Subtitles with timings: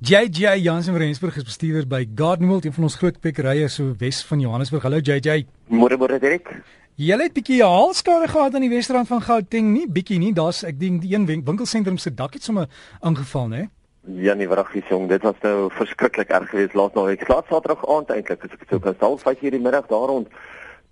[0.00, 4.20] JJ Jansen van Rensburg is bestuurder by Gardenwold, een van ons groot pekerye so Wes
[4.24, 4.84] van Johannesburg.
[4.86, 5.42] Hallo JJ.
[5.74, 6.52] Môre môre Derek.
[6.94, 10.30] Jy het bietjie haalskade gehad aan die Wesrand van Gauteng nie, bietjie nie.
[10.30, 13.64] Daar's ek dink die een winkelsentrum se dak het sommer aangeval, né?
[14.22, 17.08] Ja, nee, wraggies jong, dit was nou verskriklik erg geweest laat nou.
[17.10, 20.06] Ek slaap Saterdag aand eintlik, as ek sou kan sê, 5:00 in die middag daar
[20.14, 20.30] rond.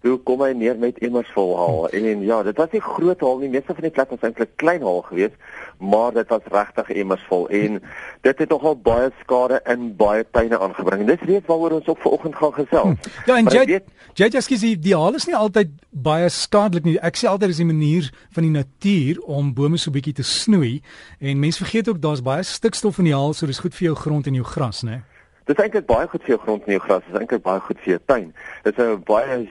[0.06, 3.22] Toe kom hy neer met emmers vol haal en, en ja, dit was nie groot
[3.24, 5.34] haal nie, meeste van die plek was eintlik klein haal geweest,
[5.82, 7.80] maar dit was regtig emmers vol en
[8.22, 11.02] dit het nogal baie skade in baie tuine aangebring.
[11.10, 13.10] Dis reeds waaroor ons op vanoggend gaan gesels.
[13.26, 13.80] Ja, en jy
[14.14, 16.94] jy jy skus die haal is nie altyd baie skadelik nie.
[17.02, 20.76] Ek sê altyd is die manier van die natuur om bome so bietjie te snoei
[21.18, 23.98] en mense vergeet ook daar's baie stikstof in die haal, so dis goed vir jou
[24.06, 25.02] grond en jou gras, né?
[25.46, 27.02] Dit is eintlik baie goed vir jou grond en jou gras.
[27.06, 28.30] Dit is eintlik baie goed vir jou tuin.
[28.64, 29.46] Dit is 'n baie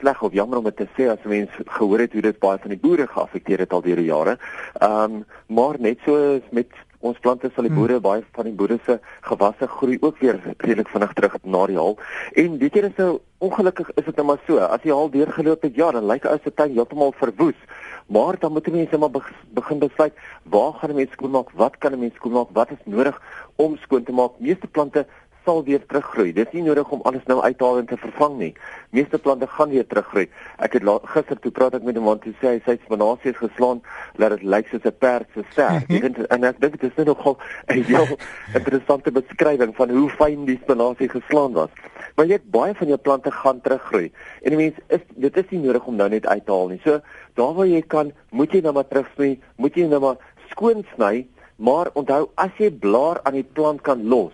[0.00, 2.74] sleg of jammer om dit te sê as mense gehoor het hoe dit baie van
[2.74, 4.38] die boere geaffekteer het al deur die jare.
[4.80, 7.80] Ehm um, maar net so met ons plante sal die hmm.
[7.80, 11.78] boere baie van die boere se gewasse groei ook weer redelik vinnig terug na die
[11.78, 11.96] haal.
[12.34, 13.10] En weet jy dis nou
[13.44, 14.58] ongelukkig is dit nou maar so.
[14.58, 17.58] As jy haal deurgeloop het, ja, dan lyk ou se tuin heeltemal verwoes.
[18.06, 19.10] Maar dan moet mense maar
[19.58, 21.50] begin besluit, waar gaan 'n mens skoonmaak?
[21.50, 22.48] Wat kan 'n mens skoonmaak?
[22.52, 23.20] Wat is nodig
[23.56, 24.38] om skoon te maak?
[24.38, 25.06] Meeste plante
[25.46, 26.32] sal weer teruggroei.
[26.34, 28.52] Dit is nie nodig om alles nou uit te haal en te vervang nie.
[28.96, 30.26] Meeste plante gaan weer teruggroei.
[30.66, 33.38] Ek het gister toe praat ek met 'n man toe sê hy sy spinasie is
[33.38, 33.82] geslaan
[34.18, 35.84] dat dit lyk soos 'n perd se ster.
[35.88, 38.18] Jy weet en ek dink dit is net nogal 'n heel
[38.58, 41.70] interessante beskrywing van hoe fyn die spinasie geslaan was.
[42.16, 44.12] Maar jy het baie van jou plante gaan teruggroei.
[44.42, 46.80] En die mens is dit is nie nodig om nou net uit te haal nie.
[46.84, 47.00] So
[47.34, 50.16] daar waar jy kan, moet jy nou maar terugsny, moet jy nou maar
[50.50, 54.32] skoon sny, maar onthou as jy blaar aan die plant kan los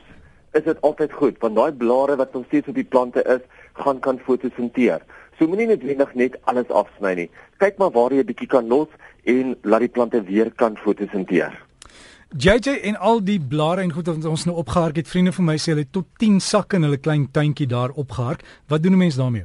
[0.53, 4.01] is dit altyd goed want daai blare wat nog steeds op die plante is, gaan
[4.01, 5.01] kan fotosinteer.
[5.39, 7.31] So moenie noodwendig net alles afsny nie.
[7.59, 8.89] Kyk maar waar jy 'n bietjie kan los
[9.25, 11.53] en laat die plante weer kan fotosinteer.
[12.37, 15.57] JJ en al die blare en goed wat ons nou opgehark het, vriende van my
[15.57, 18.41] sê hulle het tot 10 sakke in hulle klein tuintjie daar opgehark.
[18.69, 19.45] Wat doen 'n mens daarmee?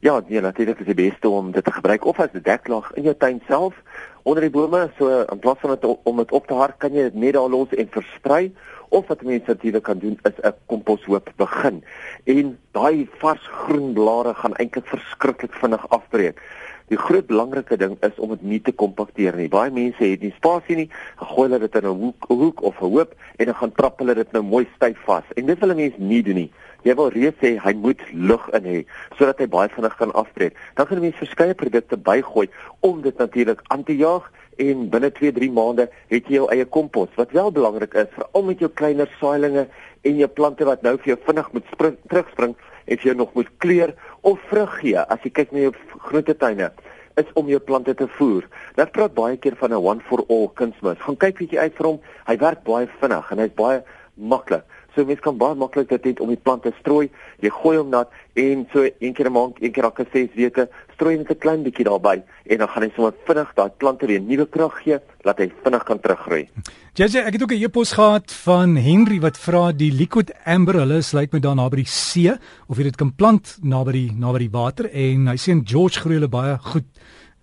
[0.00, 3.02] Ja, nee, natuurlik is dit beste om dit te gebruik of as 'n deklaag in
[3.02, 3.74] jou tuin self
[4.22, 7.02] onder die bome, so in plaas van dit om dit op te hark, kan jy
[7.02, 8.52] dit net daar los en versprei
[8.88, 11.84] of wat mense natuurlik kan doen is 'n komposhoop begin.
[12.24, 16.40] En daai vars groen blare gaan eintlik verskriklik vinnig afbreek.
[16.88, 19.48] Die groot belangrike ding is om dit nie te kompakteer nie.
[19.48, 22.90] Baie mense het nie spasie nie, gooi hulle dit in 'n hoek, hoek of 'n
[22.94, 25.24] hoop en dan gaan trap hulle dit nou mooi styf vas.
[25.36, 26.52] En dit wil 'n mens nie doen nie.
[26.82, 28.86] Jy wil reeds sê hy moet lug in hê
[29.18, 30.56] sodat hy baie vinnig kan afbreek.
[30.74, 32.48] Dan gaan 'n mens verskeie produkte bygooi
[32.80, 37.14] om dit natuurlik aan te jaag en binne 2-3 maande het jy jou eie kompos
[37.20, 39.66] wat wel belangrik is veral met jou kleiner saailinge
[40.02, 42.54] en jou plante wat nou vir jou vinnig moet spring, terugspring
[42.86, 43.94] en jy nog moet kleur
[44.26, 45.74] of vrug gee as jy kyk na jou
[46.08, 46.70] groentetuine
[47.18, 48.46] is om jou plante te voer.
[48.78, 50.98] Dit praat baie keer van 'n one for all kunsmis.
[50.98, 52.00] Gaan kyk bietjie uit vir hom.
[52.26, 53.82] Hy werk baie vinnig en hy's baie
[54.14, 54.62] maklik.
[54.94, 57.10] So mens kan baie maklik dit net om die plante strooi.
[57.40, 60.68] Jy gooi hom nat en so een keer 'n maand, een keer elke 6 weke,
[60.98, 64.20] strooi net 'n klein bietjie daarbey en dan gaan hy sommer vinnig daai plante weer
[64.20, 66.48] nuwe krag gee, laat hy vinnig kan teruggroei.
[66.94, 71.02] JJ, ek het ook 'n e-pos gehad van Henry wat vra die liquid amber, hulle
[71.02, 72.32] sluit met daar naby die see
[72.66, 76.00] of jy dit kan plant naby die naby die water en hy sê in George
[76.00, 76.86] groei hulle baie goed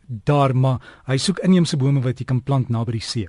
[0.08, 3.28] daar, maar hy soek inheemse bome wat jy kan plant naby die see.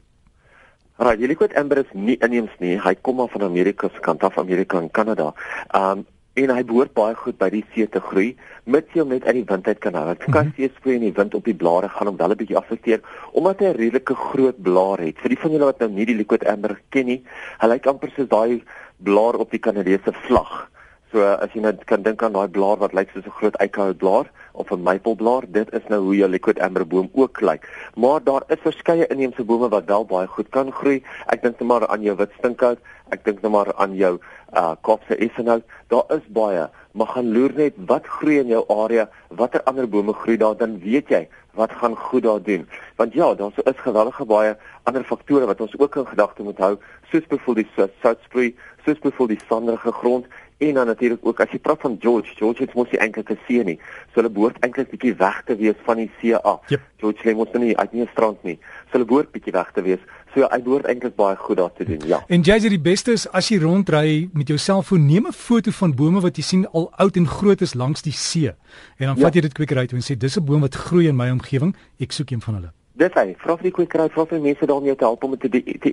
[0.98, 2.78] Right, die liquid amber is nie inheems nie.
[2.80, 5.34] Hy kom maar van Amerika se kant af, Amerika en Kanada.
[5.74, 8.34] Um en hy behoort baie goed by die see te groei,
[8.68, 10.04] mits jy hom net uit die wind uit kan hou.
[10.10, 12.58] Want kan jy spreek in die wind op die blare gaan hom wel 'n bietjie
[12.60, 13.00] affekteer
[13.32, 15.16] omdat hy 'n redelike groot blaar het.
[15.22, 17.22] Vir die van julle wat nou nie die liquid amber ken nie,
[17.60, 18.62] hy lyk amper soos daai
[18.98, 20.68] blaar op die Kanadese vlag.
[21.12, 23.98] So as jy net kan dink aan daai blaar wat lyk soos 'n groot eikenhout
[23.98, 27.62] blaar of 'n mapleblaar, dit is nou hoe jou liquid amber boom ook lyk.
[27.94, 31.02] Maar daar is verskeie inheemse bome wat wel baie goed kan groei.
[31.26, 32.78] Ek dink net maar aan jou wit stinkhout,
[33.10, 34.18] ek dink net maar aan jou
[34.54, 35.62] uh kopse esenhout.
[35.88, 40.12] Daar is baie, maar gaan loer net wat groei in jou area, watter ander bome
[40.12, 42.68] groei daar, dan weet jy wat gaan goed daar doen.
[42.96, 46.76] Want ja, daar is geweldige baie ander faktore wat ons ook in gedagte moet hou,
[47.10, 50.26] soos byvoorbeeld die soutsproei, soos byvoorbeeld die sanderige grond
[50.58, 53.38] En dan natuurlik ook as jy praat van George, George het mos nie eintlik 'n
[53.46, 53.78] see nie.
[54.12, 56.60] So hulle behoort eintlik bietjie weg te wees van die see af.
[56.68, 56.80] Yep.
[56.96, 58.58] George lê mos nie uit nie 'n strand nie.
[58.86, 59.98] So hulle behoort bietjie weg te wees.
[60.34, 62.00] So ja, hy behoort eintlik baie goed daar te doen.
[62.06, 62.24] Ja.
[62.28, 65.70] En jy sê die beste is as jy rondry met jou selfoon, neem 'n foto
[65.70, 68.48] van bome wat jy sien al oud en groot is langs die see.
[68.96, 69.22] En dan ja.
[69.22, 71.76] vat jy dit kwikker uit en sê dis 'n boom wat groei in my omgewing.
[71.98, 72.72] Ek soek een van hulle.
[72.96, 75.60] Dis hy, vra vir die kwekery, vra vir mense daarmee te help om dit te,
[75.84, 75.90] te,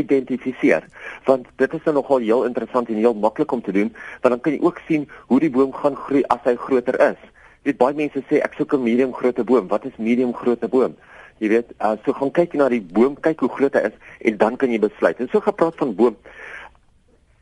[0.00, 0.88] identifiseer.
[1.28, 3.92] Want dit is dan nogal heel interessant en heel maklik om te doen,
[4.24, 7.20] want dan kan jy ook sien hoe die boom gaan groei as hy groter is.
[7.62, 9.68] Jy weet baie mense sê ek soek 'n medium grootte boom.
[9.70, 10.96] Wat is medium grootte boom?
[11.38, 13.96] Jy weet, uh, so gaan kyk na die boom, kyk hoe groot hy is
[14.26, 15.20] en dan kan jy besluit.
[15.20, 16.16] En so gepraat van boom.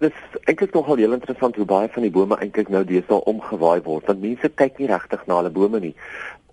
[0.00, 3.80] Dit is eintlik nogal heel interessant hoe baie van die bome eintlik nou deesdae omgewaai
[3.80, 4.06] word.
[4.06, 5.94] Want mense kyk nie regtig na hulle bome nie.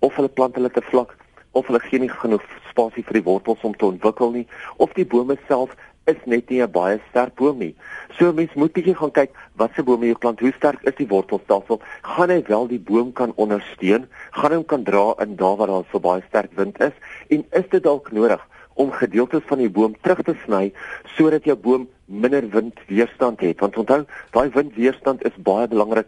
[0.00, 1.16] Of hulle plant hulle te vlak
[1.58, 4.46] of hulle gee nie genoeg spasie vir die wortels om te ontwikkel nie,
[4.78, 5.74] of die bome self
[6.08, 7.74] is net nie 'n baie sterk boom nie.
[8.18, 11.80] So mens moet bietjie gaan kyk watse bome jy plant, hoe sterk is die wortelstelsel?
[12.02, 14.08] Gaan hy wel die boom kan ondersteun?
[14.30, 16.96] Gaan hom kan dra in daar waar daar so baie sterk wind is?
[17.28, 18.40] En is dit dalk nodig
[18.78, 20.68] om gedeeltes van die boom terug te sny
[21.16, 24.04] sodat jou boom minder windweerstand het want onthou
[24.36, 26.06] daai windweerstand is baie belangrik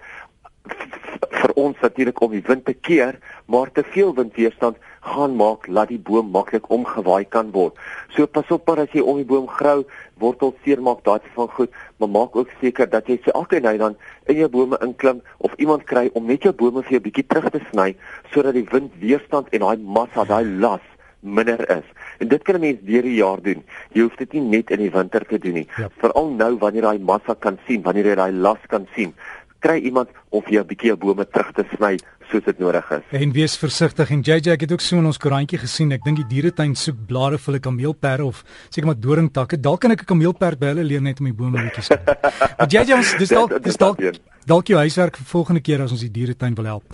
[1.40, 3.18] vir ons natuurlik om die wind te keer
[3.50, 7.78] maar te veel windweerstand gaan maak dat die boom maklik omgewaai kan word
[8.16, 9.84] so pas op maar as jy om die boom grou
[10.20, 13.96] wortels seermaak daai van goed maar maak ook seker dat jy se elke nou dan
[14.26, 17.50] in jou bome inklim of iemand kry om net jou bome vir jou bietjie terug
[17.50, 17.94] te sny
[18.34, 20.84] sodat die windweerstand en daai massa daai las
[21.20, 21.84] minder is.
[22.18, 23.64] En dit kan 'n mens deur die jaar doen.
[23.92, 25.68] Jy hoef dit nie net in die winter te doen nie.
[25.76, 25.88] Ja.
[25.96, 29.14] Veral nou wanneer jy daai massa kan sien, wanneer jy daai las kan sien,
[29.60, 31.98] kry iemand of jy 'n bietjie jou bome terug te sny
[32.30, 33.04] soos dit nodig is.
[33.10, 35.92] En wees versigtig en JJ ek het ook so in ons koerantjie gesien.
[35.92, 39.60] Ek dink die dieretuin soek blare vir 'n kameelperde of seker maar doringtakke.
[39.60, 41.98] Dalk kan ek 'n kameelperd by hulle leer net om die bome bietjie sny.
[42.58, 43.98] Maar JJ ons dis dalk dis dalk
[44.46, 46.84] dalk jou huiswerk vir volgende keer as ons die dieretuin wil help.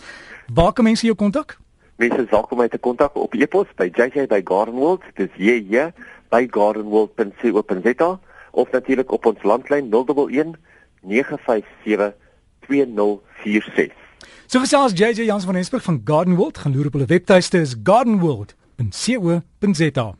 [0.52, 1.58] Waar kan mense jou kontak?
[1.98, 5.92] Mense is welkom om my te kontak op e-pos by jj@gardenworld, dis jj
[6.30, 8.18] by gardenworld.co.za
[8.50, 10.56] of natuurlik op ons landlyn 011
[11.02, 12.25] 957
[12.66, 13.92] 2046.
[14.46, 20.16] So gesels JJ Jans van Hesburg van Gardenworld, gaan loer op hulle webtuiste is gardenworld.co.za.